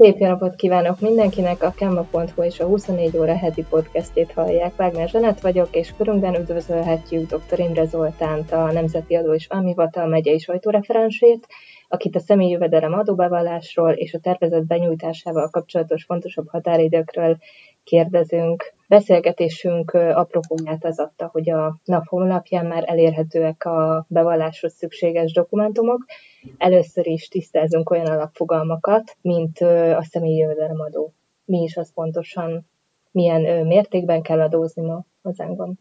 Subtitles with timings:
[0.00, 4.76] Szép napot kívánok mindenkinek, a Kemma.hu és a 24 óra heti podcastét hallják.
[4.76, 7.58] Vágner Zsenet vagyok, és körünkben üdvözölhetjük dr.
[7.58, 11.46] Imre Zoltánt, a Nemzeti Adó és Vámhivatal megyei sajtóreferensét,
[11.88, 17.36] akit a személyi jövedelem adóbevallásról és a tervezet benyújtásával kapcsolatos fontosabb határidőkről
[17.84, 18.72] kérdezünk.
[18.90, 26.04] Beszélgetésünk apropóját az adta, hogy a nap honlapján már elérhetőek a bevalláshoz szükséges dokumentumok.
[26.58, 29.58] Először is tisztázunk olyan alapfogalmakat, mint
[29.96, 31.12] a személyi jövedelemadó.
[31.44, 32.66] Mi is az pontosan,
[33.10, 35.78] milyen mértékben kell adózni ma hazánkban.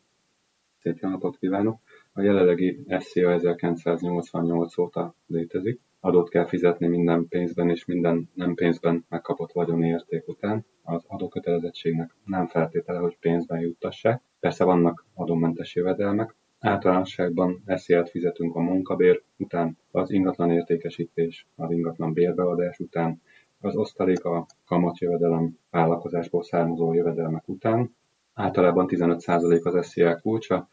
[0.80, 1.80] Szép jó napot kívánok!
[2.14, 5.82] A jelenlegi SZIA 1988 óta létezik.
[6.00, 10.66] Adót kell fizetni minden pénzben és minden nem pénzben megkapott vagyoni érték után.
[10.84, 14.22] Az adókötelezettségnek nem feltétele, hogy pénzben juttassák.
[14.40, 16.36] Persze vannak adómentes jövedelmek.
[16.60, 23.22] Általánosságban SZIA-t fizetünk a munkabér után, az ingatlan értékesítés, az ingatlan bérbeadás után,
[23.60, 27.96] az osztalék a kamatjövedelem vállalkozásból származó jövedelmek után.
[28.34, 30.68] Általában 15% az SZIA kulcsa,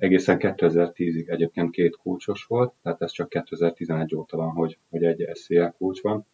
[0.00, 5.28] Egészen 2010-ig egyébként két kulcsos volt, tehát ez csak 2011 óta van, hogy, hogy egy
[5.32, 6.26] SZIA kulcs van.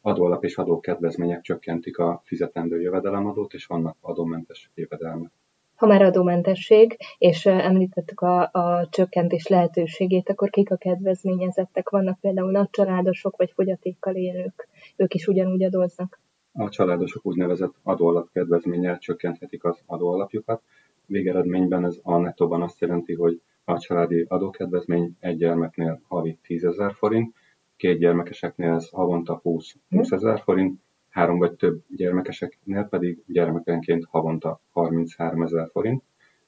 [0.00, 5.30] Adóalap és adókedvezmények csökkentik a fizetendő jövedelemadót, és vannak adómentes jövedelmek.
[5.74, 11.88] Ha már adómentesség, és említettük a, a csökkentés lehetőségét, akkor kik a kedvezményezettek?
[11.88, 16.20] Vannak például nagycsaládosok vagy fogyatékkal élők, ők is ugyanúgy adóznak?
[16.52, 20.62] A családosok úgynevezett adóalap kedvezménnyel csökkenthetik az adóalapjukat,
[21.06, 26.92] Végeredményben ez a nettóban azt jelenti, hogy a családi adókedvezmény egy gyermeknél havi 10 ezer
[26.94, 27.34] forint,
[27.76, 34.60] két gyermekeseknél ez havonta 20, 20 ezer forint, három vagy több gyermekeseknél pedig gyermekenként havonta
[34.72, 36.02] 33 ezer forint.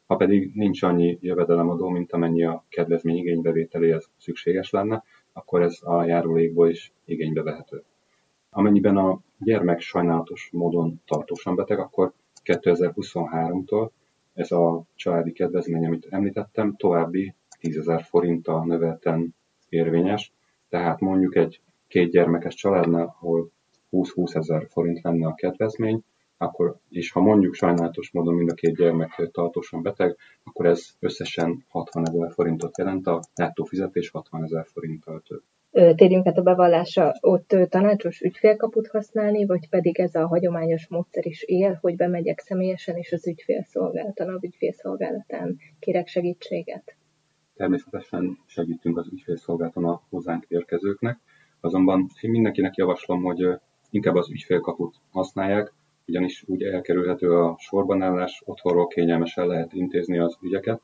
[0.06, 6.04] Ha pedig nincs annyi jövedelemadó, mint amennyi a kedvezmény igénybevételéhez szükséges lenne, akkor ez a
[6.04, 7.82] járulékból is igénybe vehető.
[8.50, 12.12] Amennyiben a gyermek sajnálatos módon tartósan beteg, akkor
[12.44, 13.88] 2023-tól
[14.38, 19.34] ez a családi kedvezmény, amit említettem, további 10 ezer forinttal növelten
[19.68, 20.32] érvényes,
[20.68, 23.50] tehát mondjuk egy két gyermekes családnál, ahol
[23.90, 26.02] 20-20 ezer forint lenne a kedvezmény,
[26.36, 31.64] akkor, és ha mondjuk sajnálatos módon mind a két gyermek tartósan beteg, akkor ez összesen
[31.68, 37.12] 60 ezer forintot jelent, a nettó fizetés 60 ezer forinttal több térjünk át a bevallásra,
[37.20, 42.96] ott tanácsos ügyfélkaput használni, vagy pedig ez a hagyományos módszer is él, hogy bemegyek személyesen,
[42.96, 46.96] és az ügyfélszolgálatan, a ügyfélszolgálatán kérek segítséget?
[47.54, 51.18] Természetesen segítünk az ügyfélszolgálaton a hozzánk érkezőknek,
[51.60, 53.46] azonban én mindenkinek javaslom, hogy
[53.90, 55.72] inkább az ügyfélkaput használják,
[56.06, 60.80] ugyanis úgy elkerülhető a sorbanállás, otthonról kényelmesen lehet intézni az ügyeket.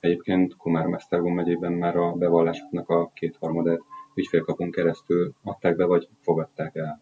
[0.00, 3.80] Egyébként Komár-Mesztergom megyében már a bevallásoknak a kétharmadát
[4.18, 7.00] ügyfélkapunk keresztül adták be, vagy fogadták el.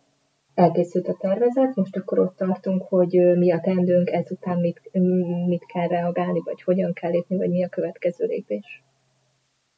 [0.54, 4.90] Elkészült a tervezet, most akkor ott tartunk, hogy mi a tendőnk, ezután mit,
[5.46, 8.82] mit kell reagálni, vagy hogyan kell lépni, vagy mi a következő lépés.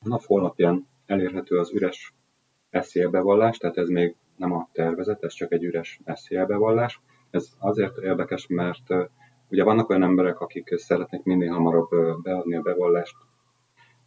[0.00, 2.14] A nap honlapján elérhető az üres
[2.70, 7.00] SZL bevallás, tehát ez még nem a tervezet, ez csak egy üres SZL bevallás.
[7.30, 8.86] Ez azért érdekes, mert
[9.50, 11.88] ugye vannak olyan emberek, akik szeretnék minél hamarabb
[12.22, 13.16] beadni a bevallást,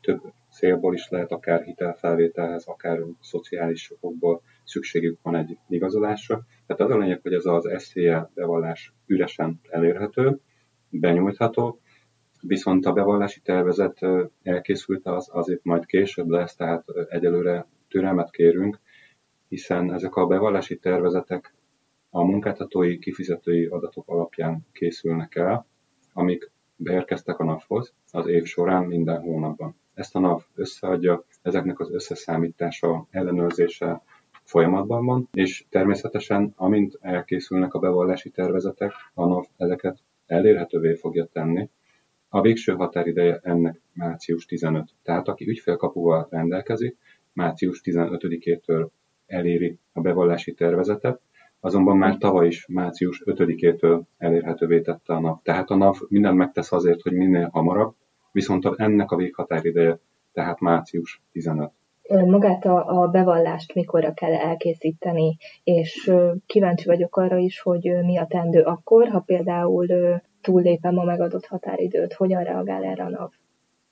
[0.01, 6.45] több célból is lehet, akár hitelfelvételhez, akár szociális okokból szükségük van egy igazolásra.
[6.67, 10.39] Tehát az a lényeg, hogy ez az SZIA bevallás üresen elérhető,
[10.89, 11.79] benyújtható,
[12.41, 13.99] viszont a bevallási tervezet
[14.43, 18.79] elkészült, az azért majd később lesz, tehát egyelőre türelmet kérünk,
[19.47, 21.53] hiszen ezek a bevallási tervezetek
[22.09, 25.65] a munkáltatói kifizetői adatok alapján készülnek el,
[26.13, 29.75] amik beérkeztek a NAV-hoz az év során minden hónapban.
[29.93, 34.01] Ezt a NAV összeadja, ezeknek az összeszámítása, ellenőrzése
[34.43, 41.69] folyamatban van, és természetesen, amint elkészülnek a bevallási tervezetek, a NAV ezeket elérhetővé fogja tenni.
[42.29, 44.89] A végső határideje ennek március 15.
[45.03, 46.97] Tehát aki ügyfélkapuval rendelkezik,
[47.33, 48.87] március 15-től
[49.25, 51.21] eléri a bevallási tervezetet,
[51.59, 55.41] azonban már tavaly is március 5-től elérhetővé tette a NAV.
[55.43, 57.95] Tehát a NAV mindent megtesz azért, hogy minél hamarabb
[58.31, 59.99] viszont ennek a véghatárideje
[60.33, 61.71] tehát március 15.
[62.25, 66.11] Magát a, a bevallást mikorra kell elkészíteni, és
[66.45, 69.87] kíváncsi vagyok arra is, hogy mi a tendő akkor, ha például
[70.41, 73.31] túllépem a megadott határidőt, hogyan reagál erre a NAV?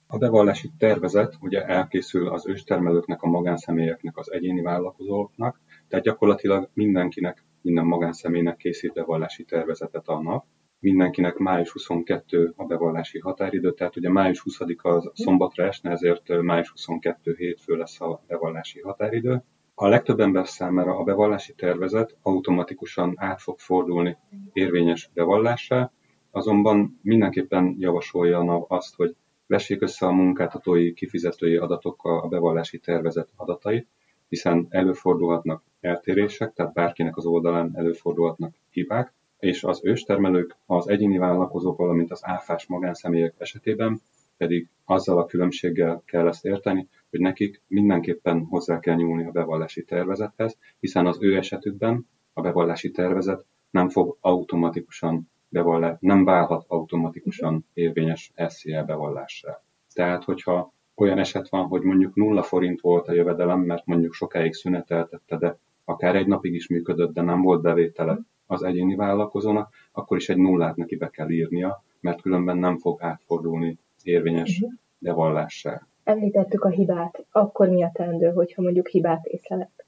[0.07, 7.43] A bevallási tervezet ugye elkészül az őstermelőknek, a magánszemélyeknek, az egyéni vállalkozóknak, tehát gyakorlatilag mindenkinek,
[7.61, 10.43] minden magánszemélynek készít bevallási tervezetet a NAV,
[10.79, 16.69] mindenkinek május 22 a bevallási határidő, tehát ugye május 20 az szombatra esne, ezért május
[16.69, 19.43] 22 hétfő lesz a bevallási határidő.
[19.75, 24.17] A legtöbb ember számára a bevallási tervezet automatikusan át fog fordulni
[24.53, 25.91] érvényes bevallássá,
[26.31, 29.15] azonban mindenképpen javasolja azt, hogy
[29.47, 33.87] vessék össze a munkáltatói kifizetői adatokkal a bevallási tervezet adatait,
[34.27, 41.77] hiszen előfordulhatnak eltérések, tehát bárkinek az oldalán előfordulhatnak hibák, és az őstermelők, az egyéni vállalkozók,
[41.77, 44.01] valamint az áfás magánszemélyek esetében
[44.37, 49.83] pedig azzal a különbséggel kell ezt érteni, hogy nekik mindenképpen hozzá kell nyúlni a bevallási
[49.83, 57.65] tervezethez, hiszen az ő esetükben a bevallási tervezet nem fog automatikusan bevallás, nem válhat automatikusan
[57.73, 59.61] érvényes SZIA bevallássá.
[59.93, 64.53] Tehát, hogyha olyan eset van, hogy mondjuk nulla forint volt a jövedelem, mert mondjuk sokáig
[64.53, 70.17] szüneteltette, de akár egy napig is működött, de nem volt bevétele az egyéni vállalkozónak, akkor
[70.17, 74.79] is egy nullát neki be kell írnia, mert különben nem fog átfordulni érvényes uh-huh.
[74.97, 75.87] bevallássá.
[76.03, 77.25] Említettük a hibát.
[77.31, 79.85] Akkor mi a teendő, hogyha mondjuk hibát észlelek?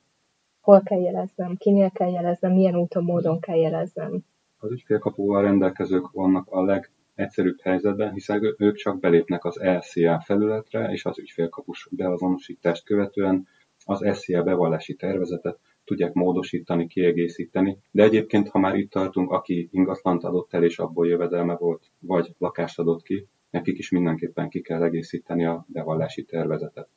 [0.61, 1.55] Hol kell jeleznem?
[1.57, 2.51] Kinél kell jeleznem?
[2.53, 4.23] Milyen úton, módon kell jeleznem?
[4.59, 11.05] Az ügyfélkapuval rendelkezők vannak a legegyszerűbb helyzetben, hiszen ők csak belépnek az LCA felületre, és
[11.05, 13.47] az ügyfélkapus beazonosítást követően
[13.85, 17.77] az SCA bevallási tervezetet tudják módosítani, kiegészíteni.
[17.91, 22.33] De egyébként, ha már itt tartunk, aki ingatlant adott el és abból jövedelme volt, vagy
[22.37, 26.87] lakást adott ki, nekik is mindenképpen ki kell egészíteni a bevallási tervezetet.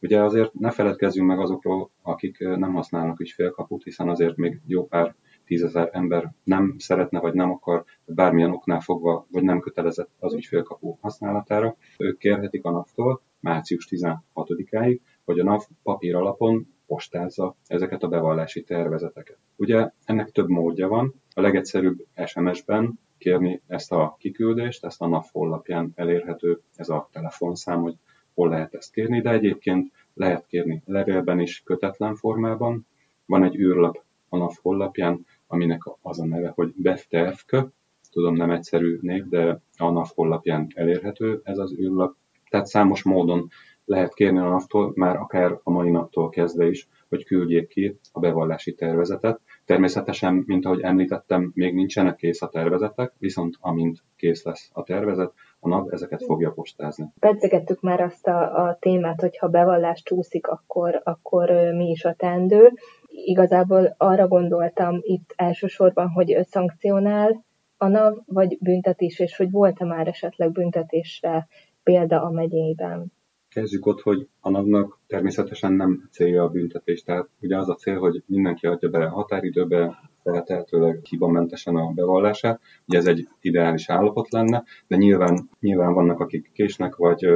[0.00, 5.14] Ugye azért ne feledkezzünk meg azokról, akik nem használnak ügyfélkaput, hiszen azért még jó pár
[5.44, 10.96] tízezer ember nem szeretne, vagy nem akar, bármilyen oknál fogva, vagy nem kötelezett az ügyfélkapu
[11.00, 11.76] használatára.
[11.98, 18.62] Ők kérhetik a NAV-tól március 16-áig, hogy a NAV papír alapon postázza ezeket a bevallási
[18.62, 19.38] tervezeteket.
[19.56, 21.14] Ugye ennek több módja van.
[21.34, 27.80] A legegyszerűbb SMS-ben kérni ezt a kiküldést, ezt a NAV honlapján elérhető ez a telefonszám,
[27.80, 27.96] hogy
[28.34, 32.86] hol lehet ezt kérni, de egyébként lehet kérni levélben is, kötetlen formában.
[33.26, 37.66] Van egy űrlap a NAV honlapján, aminek az a neve, hogy BEFTEFK,
[38.10, 42.16] tudom nem egyszerű név, de a NAV honlapján elérhető ez az űrlap.
[42.50, 43.48] Tehát számos módon
[43.84, 48.20] lehet kérni a NAV-tól, már akár a mai naptól kezdve is, hogy küldjék ki a
[48.20, 49.40] bevallási tervezetet.
[49.64, 55.32] Természetesen, mint ahogy említettem, még nincsenek kész a tervezetek, viszont amint kész lesz a tervezet,
[55.60, 57.06] a NAV ezeket fogja postázni.
[57.18, 62.14] Pedzegettük már azt a, a témát, hogy ha bevallás csúszik, akkor, akkor mi is a
[62.14, 62.72] tendő.
[63.08, 67.44] Igazából arra gondoltam itt elsősorban, hogy szankcionál
[67.76, 71.46] a NAV, vagy büntetés, és hogy volt-e már esetleg büntetésre
[71.82, 73.12] példa a megyében.
[73.54, 77.02] Kezdjük ott, hogy a NAV-nak természetesen nem célja a büntetés.
[77.02, 82.60] Tehát ugye az a cél, hogy mindenki adja be a határidőbe, feltehetőleg hibamentesen a bevallását.
[82.86, 87.26] Ugye ez egy ideális állapot lenne, de nyilván, nyilván vannak, akik késnek, vagy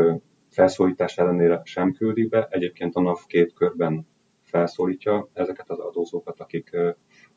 [0.49, 2.47] felszólítás ellenére sem küldik be.
[2.51, 4.07] Egyébként a NAV két körben
[4.43, 6.77] felszólítja ezeket az adózókat, akik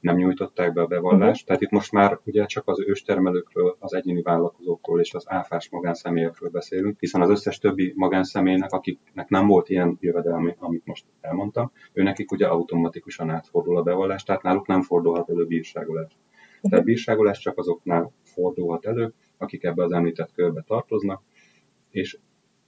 [0.01, 1.31] nem nyújtották be a bevallást.
[1.31, 1.45] Uh-huh.
[1.45, 6.49] Tehát itt most már ugye csak az őstermelőkről, az egyéni vállalkozókról és az áfás magánszemélyekről
[6.49, 12.03] beszélünk, hiszen az összes többi magánszemélynek, akiknek nem volt ilyen jövedelmi, amit most elmondtam, ő
[12.03, 16.11] nekik ugye automatikusan átfordul a bevallás, tehát náluk nem fordulhat elő bírságolás.
[16.11, 16.69] Uh-huh.
[16.69, 21.21] Tehát bírságolás csak azoknál fordulhat elő, akik ebbe az említett körbe tartoznak,
[21.89, 22.17] és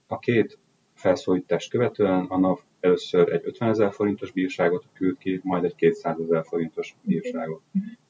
[0.08, 0.60] a két
[1.04, 6.20] felszólítást követően a NAV először egy 50 ezer forintos bírságot küld ki, majd egy 200
[6.20, 7.62] ezer forintos bírságot.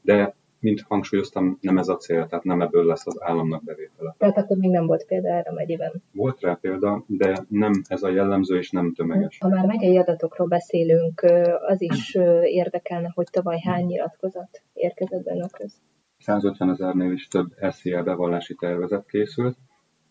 [0.02, 4.16] De, mint hangsúlyoztam, nem ez a cél, tehát nem ebből lesz az államnak bevétele.
[4.18, 5.92] Tehát akkor még nem volt példa erre megyében?
[6.12, 9.38] Volt rá példa, de nem ez a jellemző, és nem tömeges.
[9.40, 11.22] Ha már megyei adatokról beszélünk,
[11.68, 15.82] az is érdekelne, hogy tavaly hány nyilatkozat érkezett bennökhöz?
[16.20, 19.58] 150 ezernél is több SZIA bevallási tervezet készült.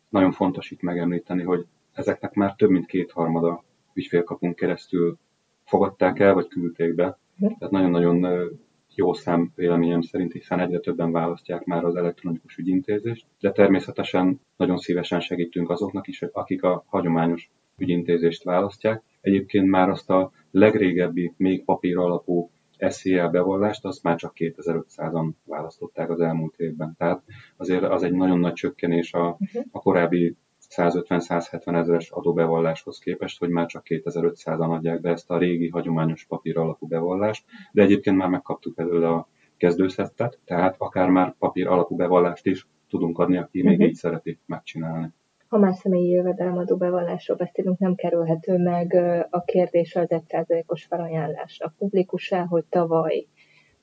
[0.09, 5.19] Nagyon fontos itt megemlíteni, hogy ezeknek már több mint kétharmada ügyfélkapunk keresztül
[5.65, 7.19] fogadták el, vagy küldték be.
[7.39, 8.49] Tehát nagyon-nagyon
[8.95, 14.77] jó szám véleményem szerint, hiszen egyre többen választják már az elektronikus ügyintézést, de természetesen nagyon
[14.77, 19.03] szívesen segítünk azoknak is, akik a hagyományos ügyintézést választják.
[19.21, 22.51] Egyébként már azt a legrégebbi, még papír alapú
[22.89, 26.95] SZIA bevallást, azt már csak 2500-an választották az elmúlt évben.
[26.99, 27.23] Tehát
[27.57, 29.39] azért az egy nagyon nagy csökkenés a,
[29.71, 30.37] a korábbi
[30.77, 36.59] 150-170 ezeres adóbevalláshoz képest, hogy már csak 2500-an adják be ezt a régi hagyományos papír
[36.59, 42.47] alapú bevallást, de egyébként már megkaptuk előle a kezdőszettet, tehát akár már papír alapú bevallást
[42.47, 43.71] is tudunk adni, aki uh-huh.
[43.71, 43.89] még mhm.
[43.89, 45.13] így szereti megcsinálni.
[45.49, 48.95] Ha már személyi jövedelemadó bevallásról beszélünk, nem kerülhető meg
[49.31, 51.75] a kérdés az 1%-os felajánlásra.
[51.79, 53.27] Publikus el, hogy tavaly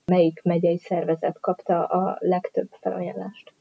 [0.06, 3.54] melyik megyei szervezet kapta a legtöbb felajánlást?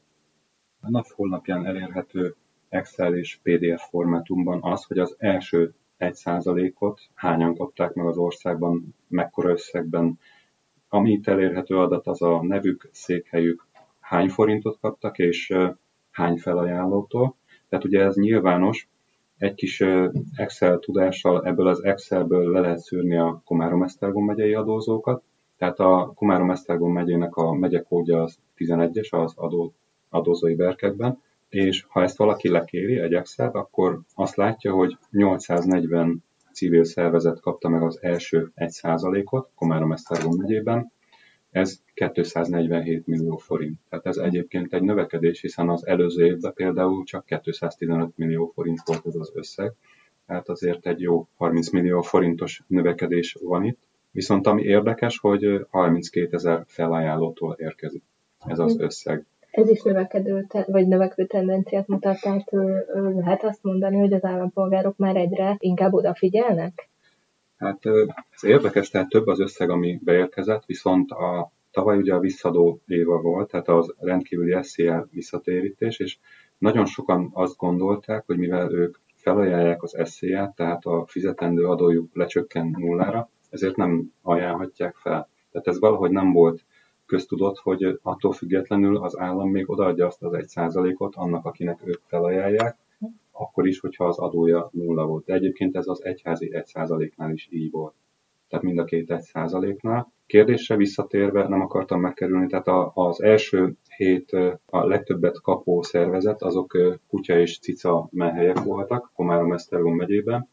[0.81, 2.35] A NAV honlapján elérhető
[2.69, 9.49] Excel és PDF formátumban az, hogy az első 1%-ot, hányan kapták meg az országban, mekkora
[9.49, 10.19] összegben.
[10.89, 13.67] Ami itt elérhető adat, az a nevük, székhelyük,
[13.99, 15.53] hány forintot kaptak, és
[16.11, 17.35] hány felajánlótól.
[17.69, 18.89] Tehát ugye ez nyilvános,
[19.37, 19.83] egy kis
[20.35, 25.23] Excel tudással ebből az Excelből le lehet szűrni a Komárom-Esztergom megyei adózókat.
[25.57, 29.73] Tehát a Komárom-Esztergom megyének a megyekódja az 11-es az adó,
[30.09, 36.83] adózói berkekben, és ha ezt valaki lekéri egy Excel, akkor azt látja, hogy 840 civil
[36.83, 40.91] szervezet kapta meg az első 1%-ot Komárom-Esztergom megyében,
[41.51, 43.79] ez 247 millió forint.
[43.89, 49.05] Tehát ez egyébként egy növekedés, hiszen az előző évben például csak 215 millió forint volt
[49.05, 49.73] ez az összeg.
[50.25, 53.79] Tehát azért egy jó 30 millió forintos növekedés van itt.
[54.11, 58.03] Viszont ami érdekes, hogy 32 ezer felajánlótól érkezik
[58.45, 59.25] ez az összeg.
[59.51, 62.51] Ez is növekedő, vagy növekvő tendenciát mutat, tehát
[63.15, 66.89] lehet azt mondani, hogy az állampolgárok már egyre inkább odafigyelnek?
[67.57, 67.79] Hát
[68.29, 73.21] ez érdekes, tehát több az összeg, ami beérkezett, viszont a tavaly ugye a visszadó éva
[73.21, 76.17] volt, tehát az rendkívüli SZIA visszatérítés, és
[76.57, 82.75] nagyon sokan azt gondolták, hogy mivel ők felajánlják az SZIA, tehát a fizetendő adójuk lecsökken
[82.77, 85.29] nullára, ezért nem ajánlhatják fel.
[85.51, 86.65] Tehát ez valahogy nem volt
[87.09, 92.01] köztudott, hogy attól függetlenül az állam még odaadja azt az egy százalékot annak, akinek ők
[92.05, 92.77] felajánlják,
[93.31, 95.25] akkor is, hogyha az adója nulla volt.
[95.25, 97.93] De egyébként ez az egyházi egy százaléknál is így volt.
[98.47, 100.11] Tehát mind a két egy százaléknál.
[100.25, 104.31] Kérdésre visszatérve nem akartam megkerülni, tehát az első hét
[104.65, 110.49] a legtöbbet kapó szervezet, azok kutya és cica menhelyek voltak Komárom Esztergom megyében,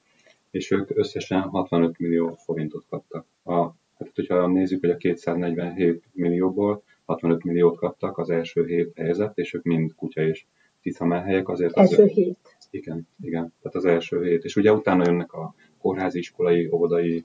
[0.51, 3.27] és ők összesen 65 millió forintot kaptak.
[3.45, 9.39] A, hát, hogyha nézzük, hogy a 247 millióból 65 milliót kaptak az első hét helyzet,
[9.39, 10.45] és ők mind kutya és
[10.81, 11.77] cica menhelyek, azért...
[11.77, 12.39] Első az, hét.
[12.71, 14.45] Igen, igen, tehát az első hét.
[14.45, 17.25] És ugye utána jönnek a kórházi, iskolai, óvodai,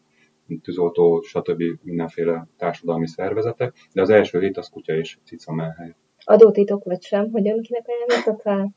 [0.62, 1.63] tűzoltó, stb.
[1.82, 5.96] mindenféle társadalmi szervezetek, de az első hét az kutya és cica menhely.
[6.24, 8.75] Adótitok vagy sem, hogyan kinek ajánlottak fel?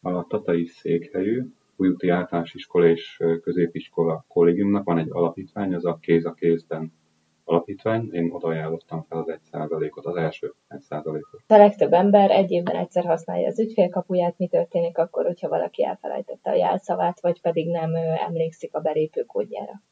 [0.00, 1.42] A tatai székhelyű,
[1.76, 6.92] újúti általános iskola és középiskola kollégiumnak van egy alapítvány, az a kéz a kézben
[7.50, 11.40] alapítvány, én oda ajánlottam fel az egy százalékot, az első egy százalékot.
[11.46, 16.50] A legtöbb ember egy évben egyszer használja az ügyfélkapuját, mi történik akkor, hogyha valaki elfelejtette
[16.50, 17.94] a jelszavát, vagy pedig nem
[18.26, 19.82] emlékszik a belépőkódjára?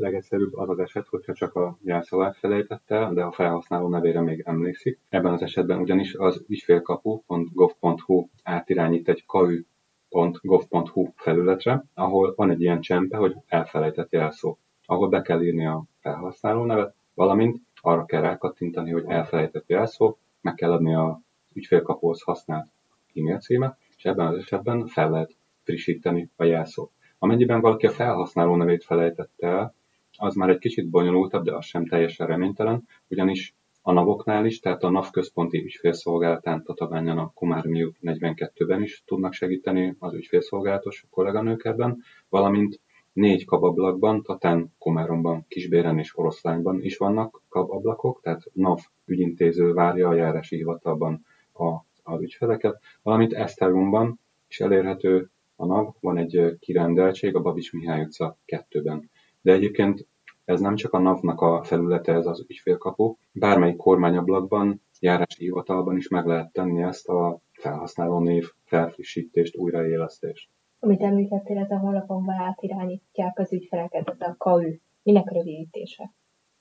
[0.00, 4.98] legegyszerűbb az az eset, hogyha csak a jelszavát felejtette, de a felhasználó nevére még emlékszik.
[5.08, 13.16] Ebben az esetben ugyanis az ügyfélkapu.gov.hu átirányít egy kau.gov.hu felületre, ahol van egy ilyen csempe,
[13.16, 19.68] hogy elfelejtett jelszó, ahol be kell írni a felhasználó valamint arra kell rákattintani, hogy elfelejtett
[19.68, 21.20] jelszó, meg kell adni a
[21.52, 22.68] ügyfélkapuhoz használt
[23.14, 26.90] e-mail címet, és ebben az esetben fel lehet frissíteni a jelszót.
[27.18, 29.74] Amennyiben valaki a felhasználó nevét felejtette el,
[30.18, 34.82] az már egy kicsit bonyolultabb, de az sem teljesen reménytelen, ugyanis a NAV-oknál is, tehát
[34.82, 42.02] a NAV központi ügyfélszolgálatán tatabányan a Komármiú 42-ben is tudnak segíteni az ügyfélszolgálatos kolléganők ebben,
[42.28, 42.80] valamint
[43.12, 50.14] négy kabablakban, Tatán, Komáromban, Kisbéren és Oroszlányban is vannak kabablakok, tehát NAV ügyintéző várja a
[50.14, 57.40] járási hivatalban a, az ügyfeleket, valamint Esztergomban is elérhető a NAV, van egy kirendeltség a
[57.40, 59.10] Babis Mihály utca 2-ben.
[59.40, 60.06] De egyébként
[60.44, 63.16] ez nem csak a NAV-nak a felülete, ez az ügyfélkapu.
[63.32, 70.48] Bármelyik kormányablakban, járási hivatalban is meg lehet tenni ezt a felhasználó név felfrissítést, újraélesztést.
[70.82, 74.76] Amit említettél, ez a honlapon átirányítják az ügyfeleket, ez a KAÜ.
[75.02, 76.12] Minek rövidítése?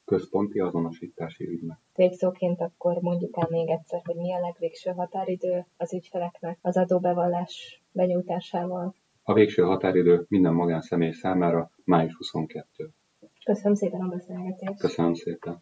[0.06, 1.78] Központi azonosítási ügynek.
[1.96, 7.84] Végszóként akkor mondjuk el még egyszer, hogy mi a legvégső határidő az ügyfeleknek az adóbevallás
[7.92, 8.96] benyújtásával.
[9.24, 12.90] A végső határidő minden magánszemély számára május 22.
[13.46, 14.80] Köszönöm szépen a beszélgetést.
[14.80, 15.62] Köszönöm szépen.